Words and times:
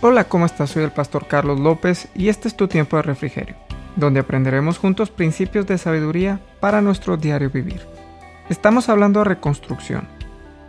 Hola, 0.00 0.28
¿cómo 0.28 0.46
estás? 0.46 0.70
Soy 0.70 0.84
el 0.84 0.92
pastor 0.92 1.26
Carlos 1.26 1.58
López 1.58 2.06
y 2.14 2.28
este 2.28 2.46
es 2.46 2.56
tu 2.56 2.68
tiempo 2.68 2.96
de 2.96 3.02
refrigerio, 3.02 3.56
donde 3.96 4.20
aprenderemos 4.20 4.78
juntos 4.78 5.10
principios 5.10 5.66
de 5.66 5.76
sabiduría 5.76 6.38
para 6.60 6.80
nuestro 6.80 7.16
diario 7.16 7.50
vivir. 7.50 7.80
Estamos 8.48 8.88
hablando 8.88 9.18
de 9.18 9.24
reconstrucción. 9.24 10.06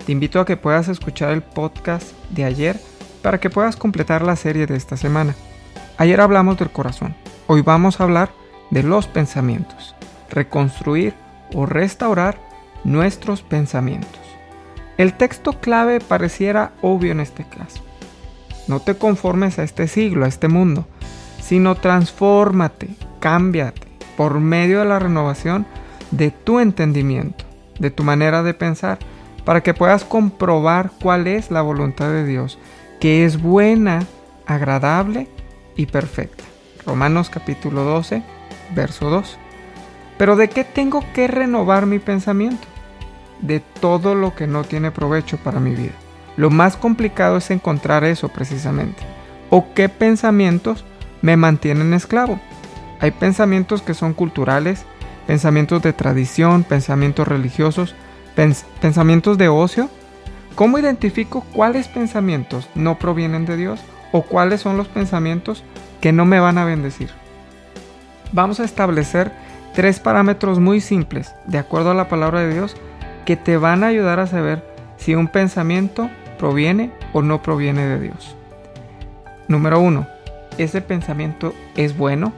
Te 0.03 0.13
invito 0.13 0.39
a 0.39 0.47
que 0.47 0.57
puedas 0.57 0.87
escuchar 0.87 1.29
el 1.29 1.43
podcast 1.43 2.11
de 2.31 2.43
ayer 2.43 2.79
para 3.21 3.39
que 3.39 3.51
puedas 3.51 3.75
completar 3.75 4.23
la 4.23 4.35
serie 4.35 4.65
de 4.65 4.75
esta 4.75 4.97
semana. 4.97 5.35
Ayer 5.97 6.21
hablamos 6.21 6.57
del 6.57 6.71
corazón, 6.71 7.15
hoy 7.45 7.61
vamos 7.61 7.99
a 7.99 8.05
hablar 8.05 8.31
de 8.71 8.81
los 8.81 9.05
pensamientos, 9.05 9.93
reconstruir 10.31 11.13
o 11.53 11.67
restaurar 11.67 12.39
nuestros 12.83 13.43
pensamientos. 13.43 14.21
El 14.97 15.13
texto 15.13 15.59
clave 15.59 15.99
pareciera 15.99 16.71
obvio 16.81 17.11
en 17.11 17.19
este 17.19 17.43
caso 17.43 17.83
no 18.69 18.79
te 18.79 18.95
conformes 18.95 19.57
a 19.57 19.63
este 19.63 19.87
siglo, 19.87 20.25
a 20.25 20.27
este 20.27 20.47
mundo, 20.47 20.85
sino 21.41 21.75
transfórmate, 21.75 22.89
cámbiate 23.19 23.87
por 24.15 24.39
medio 24.39 24.79
de 24.79 24.85
la 24.85 24.99
renovación 24.99 25.65
de 26.11 26.29
tu 26.29 26.59
entendimiento, 26.59 27.45
de 27.79 27.89
tu 27.89 28.03
manera 28.03 28.43
de 28.43 28.53
pensar, 28.53 28.99
para 29.43 29.63
que 29.63 29.73
puedas 29.73 30.03
comprobar 30.03 30.91
cuál 31.01 31.25
es 31.25 31.49
la 31.49 31.63
voluntad 31.63 32.09
de 32.11 32.25
Dios, 32.25 32.59
que 32.99 33.25
es 33.25 33.41
buena, 33.41 34.05
agradable 34.45 35.27
y 35.75 35.87
perfecta. 35.87 36.43
Romanos 36.85 37.31
capítulo 37.31 37.83
12, 37.83 38.21
verso 38.75 39.09
2. 39.09 39.37
Pero 40.19 40.35
¿de 40.35 40.49
qué 40.49 40.63
tengo 40.63 41.03
que 41.13 41.27
renovar 41.27 41.87
mi 41.87 41.97
pensamiento? 41.97 42.67
De 43.41 43.61
todo 43.61 44.13
lo 44.13 44.35
que 44.35 44.45
no 44.45 44.63
tiene 44.63 44.91
provecho 44.91 45.37
para 45.37 45.59
mi 45.59 45.73
vida. 45.73 45.93
Lo 46.39 46.49
más 46.49 46.77
complicado 46.77 47.35
es 47.35 47.51
encontrar 47.51 48.05
eso 48.05 48.29
precisamente. 48.29 49.03
¿O 49.49 49.73
qué 49.73 49.89
pensamientos 49.89 50.85
me 51.21 51.35
mantienen 51.35 51.93
esclavo? 51.93 52.39
Hay 53.01 53.11
pensamientos 53.11 53.81
que 53.81 53.93
son 53.93 54.13
culturales, 54.13 54.85
pensamientos 55.27 55.81
de 55.81 55.91
tradición, 55.91 56.63
pensamientos 56.63 57.27
religiosos, 57.27 57.93
pensamientos 58.79 59.37
de 59.37 59.49
ocio. 59.49 59.89
¿Cómo 60.55 60.79
identifico 60.79 61.41
cuáles 61.53 61.89
pensamientos 61.89 62.69
no 62.73 62.97
provienen 62.99 63.45
de 63.45 63.57
Dios 63.57 63.81
o 64.13 64.21
cuáles 64.21 64.61
son 64.61 64.77
los 64.77 64.87
pensamientos 64.87 65.65
que 65.99 66.13
no 66.13 66.23
me 66.23 66.39
van 66.39 66.57
a 66.57 66.63
bendecir? 66.63 67.09
Vamos 68.31 68.61
a 68.61 68.63
establecer 68.63 69.33
tres 69.73 69.99
parámetros 69.99 70.57
muy 70.59 70.79
simples, 70.79 71.35
de 71.47 71.57
acuerdo 71.57 71.91
a 71.91 71.95
la 71.95 72.07
palabra 72.07 72.39
de 72.39 72.53
Dios, 72.53 72.77
que 73.25 73.35
te 73.35 73.57
van 73.57 73.83
a 73.83 73.87
ayudar 73.87 74.21
a 74.21 74.27
saber 74.27 74.63
si 74.95 75.15
un 75.15 75.27
pensamiento 75.27 76.09
proviene 76.39 76.91
o 77.13 77.21
no 77.21 77.43
proviene 77.43 77.85
de 77.85 77.99
Dios. 77.99 78.35
Número 79.47 79.79
uno, 79.79 80.07
¿ese 80.57 80.81
pensamiento 80.81 81.53
es 81.75 81.95
bueno? 81.95 82.33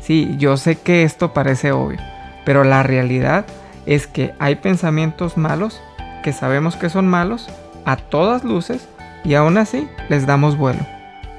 Sí, 0.00 0.34
yo 0.38 0.56
sé 0.56 0.76
que 0.76 1.04
esto 1.04 1.32
parece 1.32 1.70
obvio, 1.70 1.98
pero 2.44 2.64
la 2.64 2.82
realidad 2.82 3.46
es 3.84 4.08
que 4.08 4.34
hay 4.40 4.56
pensamientos 4.56 5.36
malos 5.36 5.80
que 6.24 6.32
sabemos 6.32 6.74
que 6.74 6.90
son 6.90 7.06
malos 7.06 7.48
a 7.84 7.96
todas 7.96 8.42
luces 8.42 8.88
y 9.24 9.34
aún 9.34 9.58
así 9.58 9.88
les 10.08 10.26
damos 10.26 10.56
vuelo. 10.56 10.80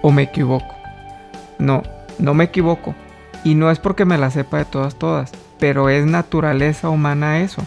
¿O 0.02 0.12
me 0.12 0.24
equivoco? 0.24 0.76
No, 1.58 1.84
no 2.20 2.34
me 2.34 2.46
equivoco. 2.46 2.96
Y 3.44 3.56
no 3.56 3.72
es 3.72 3.80
porque 3.80 4.06
me 4.06 4.18
la 4.18 4.30
sepa 4.30 4.58
de 4.58 4.66
todas 4.66 4.96
todas, 4.96 5.32
pero 5.60 5.90
es 5.90 6.06
naturaleza 6.06 6.90
humana 6.90 7.40
eso 7.40 7.66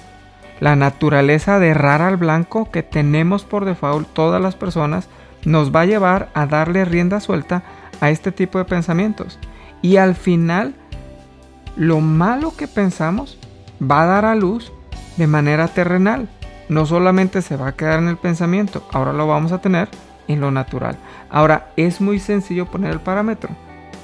la 0.60 0.76
naturaleza 0.76 1.59
de 1.59 1.69
errar 1.69 2.03
al 2.03 2.19
blanco 2.19 2.71
que 2.71 2.82
tenemos 2.82 3.44
por 3.44 3.65
default 3.65 4.06
todas 4.12 4.41
las 4.41 4.54
personas 4.54 5.09
nos 5.44 5.75
va 5.75 5.81
a 5.81 5.87
llevar 5.87 6.28
a 6.34 6.47
darle 6.47 6.84
rienda 6.84 7.21
suelta 7.21 7.62
a 8.00 8.10
este 8.10 8.31
tipo 8.31 8.59
de 8.59 8.66
pensamientos. 8.66 9.38
Y 9.81 9.97
al 9.97 10.15
final, 10.15 10.75
lo 11.76 12.00
malo 12.00 12.54
que 12.56 12.69
pensamos 12.69 13.38
va 13.81 14.03
a 14.03 14.06
dar 14.06 14.25
a 14.26 14.34
luz 14.34 14.71
de 15.16 15.26
manera 15.26 15.69
terrenal. 15.69 16.28
No 16.69 16.84
solamente 16.84 17.41
se 17.41 17.56
va 17.56 17.69
a 17.69 17.77
quedar 17.77 17.98
en 17.98 18.09
el 18.09 18.19
pensamiento, 18.19 18.87
ahora 18.92 19.15
lo 19.15 19.27
vamos 19.27 19.53
a 19.53 19.60
tener 19.62 19.88
en 20.28 20.41
lo 20.41 20.50
natural. 20.50 20.97
Ahora, 21.31 21.71
es 21.77 22.03
muy 22.03 22.21
sencillo 22.21 22.66
poner 22.66 22.92
el 22.92 23.00
parámetro. 23.00 23.50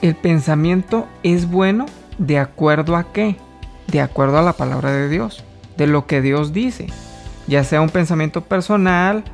El 0.01 0.17
pensamiento 0.17 1.07
es 1.23 1.49
bueno 1.49 1.87
de 2.19 2.39
acuerdo 2.39 2.97
a 2.97 3.13
qué? 3.13 3.37
De 3.89 4.01
acuerdo 4.01 4.39
a 4.39 4.43
la 4.43 4.55
palabra 4.55 4.91
de 4.91 5.09
Dios 5.09 5.45
de 5.77 5.87
lo 5.87 6.07
que 6.07 6.23
Dios 6.23 6.53
dice, 6.53 6.87
ya 7.47 7.65
sea 7.65 7.81
un 7.81 7.91
pensamiento 7.91 8.43
personal, 8.43 9.25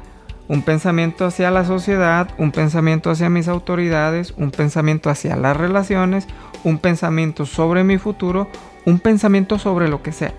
un 0.48 0.62
pensamiento 0.62 1.24
hacia 1.24 1.50
la 1.50 1.64
sociedad, 1.64 2.28
un 2.38 2.52
pensamiento 2.52 3.10
hacia 3.10 3.30
mis 3.30 3.48
autoridades, 3.48 4.34
un 4.36 4.50
pensamiento 4.50 5.08
hacia 5.08 5.36
las 5.36 5.56
relaciones, 5.56 6.26
un 6.64 6.78
pensamiento 6.78 7.46
sobre 7.46 7.84
mi 7.84 7.98
futuro, 7.98 8.48
un 8.84 8.98
pensamiento 8.98 9.58
sobre 9.58 9.88
lo 9.88 10.02
que 10.02 10.12
sea. 10.12 10.34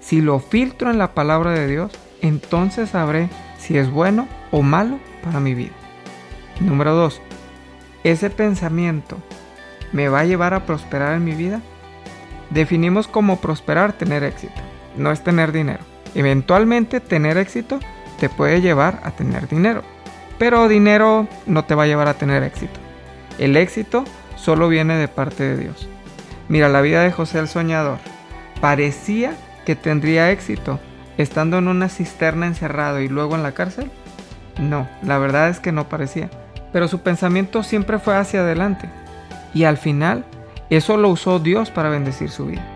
Si 0.00 0.20
lo 0.20 0.38
filtro 0.40 0.90
en 0.90 0.98
la 0.98 1.14
palabra 1.14 1.52
de 1.52 1.66
Dios, 1.66 1.92
entonces 2.20 2.90
sabré 2.90 3.28
si 3.58 3.78
es 3.78 3.90
bueno 3.90 4.26
o 4.50 4.62
malo 4.62 4.98
para 5.22 5.40
mi 5.40 5.54
vida. 5.54 5.72
Número 6.60 6.94
2. 6.94 7.20
¿Ese 8.02 8.30
pensamiento 8.30 9.18
me 9.92 10.08
va 10.08 10.20
a 10.20 10.24
llevar 10.24 10.52
a 10.54 10.66
prosperar 10.66 11.14
en 11.14 11.24
mi 11.24 11.32
vida? 11.32 11.60
Definimos 12.50 13.08
como 13.08 13.40
prosperar 13.40 13.92
tener 13.92 14.24
éxito 14.24 14.63
no 14.96 15.12
es 15.12 15.22
tener 15.22 15.52
dinero. 15.52 15.82
Eventualmente 16.14 17.00
tener 17.00 17.36
éxito 17.38 17.80
te 18.18 18.28
puede 18.28 18.60
llevar 18.60 19.00
a 19.02 19.10
tener 19.10 19.48
dinero, 19.48 19.82
pero 20.38 20.68
dinero 20.68 21.26
no 21.46 21.64
te 21.64 21.74
va 21.74 21.84
a 21.84 21.86
llevar 21.86 22.08
a 22.08 22.14
tener 22.14 22.42
éxito. 22.42 22.78
El 23.38 23.56
éxito 23.56 24.04
solo 24.36 24.68
viene 24.68 24.96
de 24.96 25.08
parte 25.08 25.42
de 25.42 25.56
Dios. 25.56 25.88
Mira 26.48 26.68
la 26.68 26.80
vida 26.80 27.02
de 27.02 27.12
José 27.12 27.38
el 27.38 27.48
Soñador. 27.48 27.98
Parecía 28.60 29.34
que 29.66 29.74
tendría 29.74 30.30
éxito 30.30 30.78
estando 31.18 31.58
en 31.58 31.68
una 31.68 31.88
cisterna 31.88 32.46
encerrado 32.46 33.00
y 33.00 33.08
luego 33.08 33.34
en 33.34 33.42
la 33.42 33.52
cárcel. 33.52 33.90
No, 34.60 34.88
la 35.02 35.18
verdad 35.18 35.48
es 35.48 35.60
que 35.60 35.72
no 35.72 35.88
parecía. 35.88 36.30
Pero 36.72 36.88
su 36.88 37.00
pensamiento 37.00 37.62
siempre 37.62 37.98
fue 37.98 38.16
hacia 38.16 38.40
adelante. 38.40 38.88
Y 39.52 39.64
al 39.64 39.78
final, 39.78 40.24
eso 40.70 40.96
lo 40.96 41.08
usó 41.08 41.38
Dios 41.38 41.70
para 41.70 41.88
bendecir 41.88 42.30
su 42.30 42.46
vida. 42.46 42.73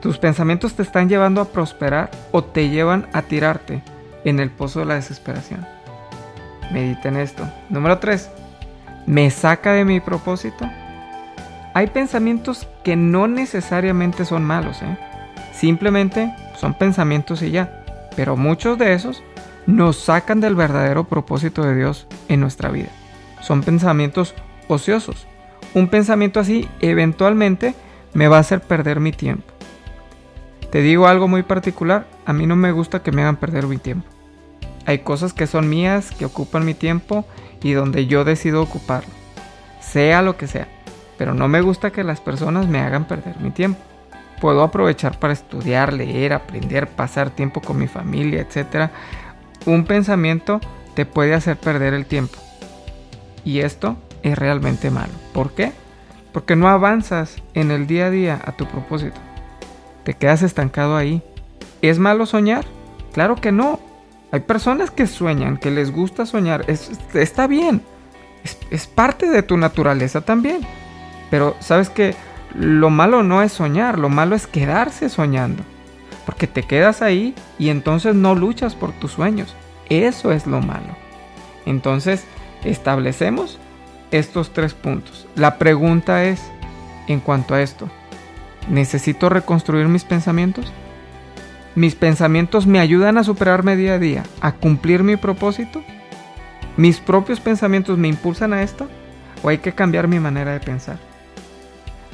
Tus 0.00 0.18
pensamientos 0.18 0.74
te 0.74 0.82
están 0.82 1.08
llevando 1.08 1.40
a 1.40 1.46
prosperar 1.46 2.10
o 2.32 2.42
te 2.42 2.70
llevan 2.70 3.08
a 3.12 3.22
tirarte 3.22 3.82
en 4.24 4.40
el 4.40 4.50
pozo 4.50 4.80
de 4.80 4.86
la 4.86 4.94
desesperación. 4.94 5.66
Medita 6.72 7.08
en 7.08 7.16
esto. 7.16 7.46
Número 7.68 7.98
3. 7.98 8.30
¿Me 9.06 9.30
saca 9.30 9.72
de 9.72 9.84
mi 9.84 10.00
propósito? 10.00 10.68
Hay 11.74 11.88
pensamientos 11.88 12.66
que 12.82 12.96
no 12.96 13.28
necesariamente 13.28 14.24
son 14.24 14.44
malos, 14.44 14.82
¿eh? 14.82 14.96
simplemente 15.52 16.34
son 16.56 16.74
pensamientos 16.74 17.42
y 17.42 17.50
ya. 17.50 17.84
Pero 18.16 18.36
muchos 18.36 18.78
de 18.78 18.94
esos 18.94 19.22
nos 19.66 19.98
sacan 19.98 20.40
del 20.40 20.54
verdadero 20.54 21.04
propósito 21.04 21.62
de 21.62 21.76
Dios 21.76 22.06
en 22.28 22.40
nuestra 22.40 22.70
vida. 22.70 22.88
Son 23.40 23.62
pensamientos 23.62 24.34
ociosos. 24.68 25.26
Un 25.74 25.88
pensamiento 25.88 26.40
así 26.40 26.68
eventualmente 26.80 27.74
me 28.14 28.28
va 28.28 28.38
a 28.38 28.40
hacer 28.40 28.60
perder 28.60 28.98
mi 29.00 29.12
tiempo. 29.12 29.49
Te 30.70 30.82
digo 30.82 31.08
algo 31.08 31.26
muy 31.26 31.42
particular, 31.42 32.06
a 32.26 32.32
mí 32.32 32.46
no 32.46 32.54
me 32.54 32.70
gusta 32.70 33.02
que 33.02 33.10
me 33.10 33.22
hagan 33.22 33.36
perder 33.36 33.66
mi 33.66 33.78
tiempo. 33.78 34.06
Hay 34.86 35.00
cosas 35.00 35.32
que 35.32 35.48
son 35.48 35.68
mías, 35.68 36.12
que 36.12 36.24
ocupan 36.24 36.64
mi 36.64 36.74
tiempo 36.74 37.24
y 37.60 37.72
donde 37.72 38.06
yo 38.06 38.24
decido 38.24 38.62
ocuparlo. 38.62 39.10
Sea 39.80 40.22
lo 40.22 40.36
que 40.36 40.46
sea. 40.46 40.68
Pero 41.18 41.34
no 41.34 41.48
me 41.48 41.60
gusta 41.60 41.90
que 41.90 42.04
las 42.04 42.20
personas 42.20 42.68
me 42.68 42.78
hagan 42.78 43.06
perder 43.06 43.40
mi 43.40 43.50
tiempo. 43.50 43.80
Puedo 44.40 44.62
aprovechar 44.62 45.18
para 45.18 45.32
estudiar, 45.32 45.92
leer, 45.92 46.32
aprender, 46.32 46.86
pasar 46.86 47.30
tiempo 47.30 47.60
con 47.60 47.76
mi 47.76 47.88
familia, 47.88 48.40
etc. 48.40 48.90
Un 49.66 49.84
pensamiento 49.84 50.60
te 50.94 51.04
puede 51.04 51.34
hacer 51.34 51.56
perder 51.56 51.94
el 51.94 52.06
tiempo. 52.06 52.38
Y 53.44 53.60
esto 53.60 53.96
es 54.22 54.38
realmente 54.38 54.90
malo. 54.90 55.12
¿Por 55.34 55.52
qué? 55.52 55.72
Porque 56.32 56.54
no 56.54 56.68
avanzas 56.68 57.36
en 57.54 57.72
el 57.72 57.88
día 57.88 58.06
a 58.06 58.10
día 58.10 58.40
a 58.44 58.52
tu 58.52 58.66
propósito 58.66 59.20
te 60.04 60.14
quedas 60.14 60.42
estancado 60.42 60.96
ahí. 60.96 61.22
¿Es 61.82 61.98
malo 61.98 62.26
soñar? 62.26 62.64
Claro 63.12 63.36
que 63.36 63.52
no. 63.52 63.80
Hay 64.32 64.40
personas 64.40 64.90
que 64.90 65.06
sueñan, 65.06 65.56
que 65.56 65.70
les 65.70 65.90
gusta 65.90 66.26
soñar. 66.26 66.64
está 66.68 67.46
bien. 67.46 67.82
Es, 68.70 68.86
parte 68.86 69.28
de 69.28 69.42
tu 69.42 69.56
naturaleza 69.56 70.20
también. 70.20 70.60
Pero 71.30 71.56
sabes 71.60 71.90
que 71.90 72.14
lo 72.54 72.90
malo 72.90 73.22
no 73.22 73.42
es 73.42 73.52
soñar, 73.52 73.98
lo 73.98 74.08
malo 74.08 74.36
es 74.36 74.46
quedarse 74.46 75.08
soñando. 75.08 75.62
Porque 76.26 76.46
te 76.46 76.62
quedas 76.62 77.02
ahí 77.02 77.34
y 77.58 77.70
entonces 77.70 78.14
no 78.14 78.34
luchas 78.34 78.74
por 78.74 78.92
tus 78.92 79.12
sueños. 79.12 79.54
Eso 79.88 80.32
es 80.32 80.46
lo 80.46 80.60
malo. 80.60 80.96
Entonces, 81.66 82.24
establecemos 82.64 83.58
estos 84.10 84.52
tres 84.52 84.74
puntos. 84.74 85.26
La 85.34 85.58
pregunta 85.58 86.24
es, 86.24 86.40
en 87.08 87.20
cuanto 87.20 87.54
a 87.54 87.62
esto, 87.62 87.88
¿Necesito 88.70 89.28
reconstruir 89.28 89.88
mis 89.88 90.04
pensamientos? 90.04 90.72
¿Mis 91.74 91.96
pensamientos 91.96 92.68
me 92.68 92.78
ayudan 92.78 93.18
a 93.18 93.24
superarme 93.24 93.74
día 93.74 93.94
a 93.94 93.98
día, 93.98 94.22
a 94.40 94.52
cumplir 94.52 95.02
mi 95.02 95.16
propósito? 95.16 95.82
¿Mis 96.76 97.00
propios 97.00 97.40
pensamientos 97.40 97.98
me 97.98 98.06
impulsan 98.06 98.52
a 98.52 98.62
esto? 98.62 98.86
¿O 99.42 99.48
hay 99.48 99.58
que 99.58 99.72
cambiar 99.72 100.06
mi 100.06 100.20
manera 100.20 100.52
de 100.52 100.60
pensar? 100.60 100.98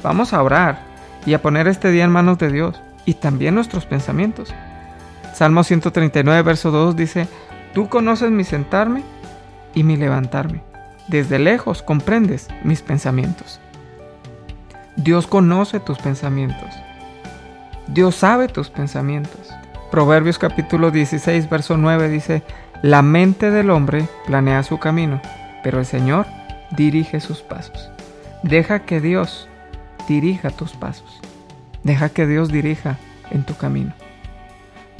Vamos 0.01 0.33
a 0.33 0.41
orar 0.41 0.79
y 1.27 1.35
a 1.35 1.41
poner 1.43 1.67
este 1.67 1.91
día 1.91 2.05
en 2.05 2.11
manos 2.11 2.39
de 2.39 2.51
Dios 2.51 2.81
y 3.05 3.13
también 3.13 3.53
nuestros 3.53 3.85
pensamientos. 3.85 4.53
Salmo 5.35 5.63
139, 5.63 6.41
verso 6.41 6.71
2 6.71 6.95
dice, 6.95 7.27
Tú 7.75 7.87
conoces 7.87 8.31
mi 8.31 8.43
sentarme 8.43 9.03
y 9.75 9.83
mi 9.83 9.95
levantarme. 9.95 10.63
Desde 11.07 11.37
lejos 11.37 11.83
comprendes 11.83 12.47
mis 12.63 12.81
pensamientos. 12.81 13.59
Dios 14.97 15.27
conoce 15.27 15.79
tus 15.79 15.99
pensamientos. 15.99 16.73
Dios 17.87 18.15
sabe 18.15 18.47
tus 18.47 18.71
pensamientos. 18.71 19.53
Proverbios 19.91 20.39
capítulo 20.39 20.89
16, 20.89 21.47
verso 21.51 21.77
9 21.77 22.09
dice, 22.09 22.41
La 22.81 23.03
mente 23.03 23.51
del 23.51 23.69
hombre 23.69 24.09
planea 24.25 24.63
su 24.63 24.79
camino, 24.79 25.21
pero 25.63 25.79
el 25.79 25.85
Señor 25.85 26.25
dirige 26.75 27.19
sus 27.19 27.43
pasos. 27.43 27.91
Deja 28.41 28.85
que 28.85 28.99
Dios 28.99 29.47
dirija 30.07 30.49
tus 30.49 30.73
pasos. 30.73 31.21
Deja 31.83 32.09
que 32.09 32.25
Dios 32.25 32.51
dirija 32.51 32.97
en 33.29 33.43
tu 33.43 33.55
camino. 33.55 33.93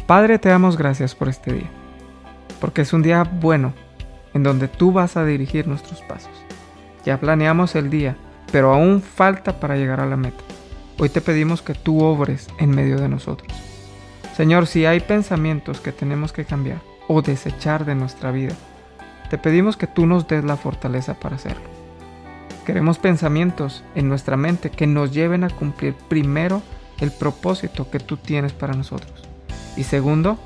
Padre, 0.05 0.37
te 0.37 0.49
damos 0.49 0.77
gracias 0.77 1.15
por 1.15 1.27
este 1.27 1.53
día, 1.53 1.69
porque 2.61 2.83
es 2.83 2.93
un 2.93 3.01
día 3.01 3.23
bueno 3.23 3.73
en 4.35 4.43
donde 4.43 4.67
tú 4.67 4.91
vas 4.91 5.17
a 5.17 5.25
dirigir 5.25 5.67
nuestros 5.67 6.01
pasos. 6.03 6.31
Ya 7.03 7.19
planeamos 7.19 7.75
el 7.75 7.89
día, 7.89 8.15
pero 8.51 8.73
aún 8.73 9.01
falta 9.01 9.59
para 9.59 9.75
llegar 9.75 9.99
a 9.99 10.05
la 10.05 10.17
meta. 10.17 10.43
Hoy 10.99 11.09
te 11.09 11.21
pedimos 11.21 11.61
que 11.61 11.73
tú 11.73 12.03
obres 12.03 12.47
en 12.59 12.71
medio 12.71 12.97
de 12.97 13.09
nosotros. 13.09 13.51
Señor, 14.35 14.67
si 14.67 14.85
hay 14.85 14.99
pensamientos 14.99 15.79
que 15.79 15.91
tenemos 15.91 16.31
que 16.31 16.45
cambiar 16.45 16.81
o 17.07 17.21
desechar 17.21 17.85
de 17.85 17.95
nuestra 17.95 18.31
vida, 18.31 18.55
te 19.29 19.37
pedimos 19.37 19.77
que 19.77 19.87
tú 19.87 20.05
nos 20.05 20.27
des 20.27 20.43
la 20.43 20.57
fortaleza 20.57 21.15
para 21.15 21.35
hacerlo. 21.35 21.63
Queremos 22.65 22.99
pensamientos 22.99 23.83
en 23.95 24.09
nuestra 24.09 24.37
mente 24.37 24.69
que 24.69 24.87
nos 24.87 25.11
lleven 25.13 25.43
a 25.43 25.49
cumplir 25.49 25.93
primero 26.09 26.61
el 26.99 27.11
propósito 27.11 27.89
que 27.89 27.99
tú 27.99 28.17
tienes 28.17 28.53
para 28.53 28.73
nosotros. 28.73 29.27
Y 29.75 29.83
segundo, 29.83 30.37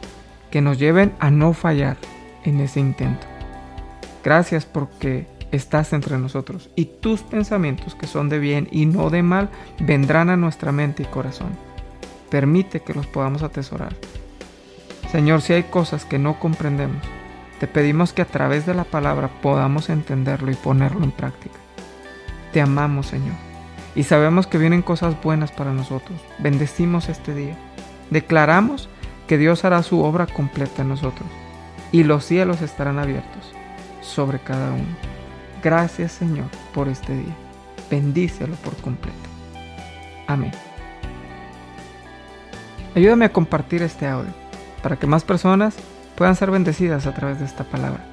que 0.51 0.61
nos 0.61 0.77
lleven 0.77 1.13
a 1.19 1.31
no 1.31 1.53
fallar 1.53 1.97
en 2.43 2.59
ese 2.59 2.79
intento. 2.79 3.25
Gracias 4.23 4.65
porque 4.65 5.25
estás 5.51 5.93
entre 5.93 6.17
nosotros 6.17 6.69
y 6.75 6.85
tus 6.85 7.21
pensamientos 7.21 7.95
que 7.95 8.07
son 8.07 8.29
de 8.29 8.39
bien 8.39 8.67
y 8.71 8.85
no 8.85 9.09
de 9.09 9.23
mal 9.23 9.49
vendrán 9.79 10.29
a 10.29 10.37
nuestra 10.37 10.71
mente 10.71 11.03
y 11.03 11.07
corazón. 11.07 11.49
Permite 12.29 12.81
que 12.81 12.93
los 12.93 13.07
podamos 13.07 13.43
atesorar. 13.43 13.95
Señor, 15.11 15.41
si 15.41 15.53
hay 15.53 15.63
cosas 15.63 16.05
que 16.05 16.19
no 16.19 16.39
comprendemos, 16.39 17.03
te 17.59 17.67
pedimos 17.67 18.13
que 18.13 18.21
a 18.21 18.25
través 18.25 18.65
de 18.65 18.73
la 18.73 18.85
palabra 18.85 19.29
podamos 19.41 19.89
entenderlo 19.89 20.51
y 20.51 20.55
ponerlo 20.55 21.03
en 21.03 21.11
práctica. 21.11 21.55
Te 22.53 22.61
amamos, 22.61 23.07
Señor 23.07 23.51
y 23.95 24.03
sabemos 24.03 24.47
que 24.47 24.57
vienen 24.57 24.81
cosas 24.81 25.21
buenas 25.21 25.51
para 25.51 25.73
nosotros. 25.73 26.19
Bendecimos 26.39 27.09
este 27.09 27.33
día. 27.33 27.55
Declaramos 28.09 28.89
que 29.27 29.37
Dios 29.37 29.65
hará 29.65 29.83
su 29.83 30.01
obra 30.01 30.27
completa 30.27 30.81
en 30.81 30.89
nosotros 30.89 31.27
y 31.91 32.03
los 32.03 32.25
cielos 32.25 32.61
estarán 32.61 32.99
abiertos 32.99 33.53
sobre 34.01 34.39
cada 34.39 34.71
uno. 34.71 35.10
Gracias 35.63 36.13
Señor 36.13 36.47
por 36.73 36.87
este 36.87 37.13
día. 37.13 37.35
Bendícelo 37.89 38.55
por 38.55 38.75
completo. 38.77 39.17
Amén. 40.27 40.51
Ayúdame 42.95 43.25
a 43.25 43.33
compartir 43.33 43.83
este 43.83 44.07
audio 44.07 44.31
para 44.81 44.97
que 44.97 45.07
más 45.07 45.23
personas 45.23 45.75
puedan 46.15 46.35
ser 46.35 46.51
bendecidas 46.51 47.07
a 47.07 47.13
través 47.13 47.39
de 47.39 47.45
esta 47.45 47.63
palabra. 47.63 48.03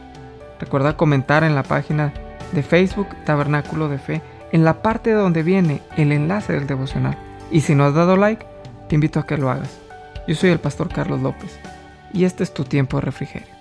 Recuerda 0.60 0.96
comentar 0.96 1.44
en 1.44 1.54
la 1.54 1.62
página 1.62 2.12
de 2.52 2.62
Facebook 2.62 3.08
Tabernáculo 3.24 3.88
de 3.88 3.98
Fe 3.98 4.22
en 4.52 4.64
la 4.64 4.82
parte 4.82 5.12
donde 5.12 5.42
viene 5.42 5.82
el 5.96 6.12
enlace 6.12 6.52
del 6.52 6.66
devocional. 6.66 7.18
Y 7.50 7.60
si 7.60 7.74
no 7.74 7.84
has 7.84 7.94
dado 7.94 8.16
like, 8.16 8.46
te 8.88 8.94
invito 8.94 9.20
a 9.20 9.26
que 9.26 9.36
lo 9.36 9.50
hagas. 9.50 9.78
Yo 10.26 10.34
soy 10.34 10.50
el 10.50 10.60
pastor 10.60 10.88
Carlos 10.88 11.20
López 11.20 11.58
y 12.12 12.24
este 12.24 12.42
es 12.42 12.52
tu 12.52 12.64
tiempo 12.64 12.98
de 12.98 13.02
refrigerio. 13.02 13.57